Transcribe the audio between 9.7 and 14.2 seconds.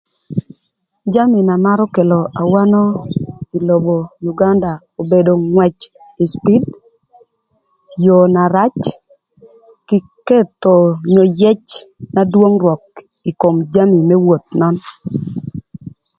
kï ketho yëc na dwong rwök ï kom jami më